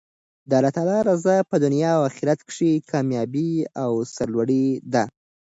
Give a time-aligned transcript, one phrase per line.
[0.49, 3.51] د الله تعالی رضاء په دنیا او اخرت کښي کاميابي
[3.83, 5.03] او سر لوړي ده.